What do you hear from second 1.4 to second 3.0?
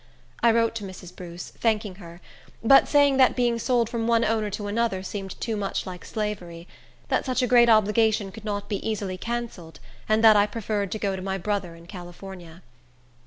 thanking her, but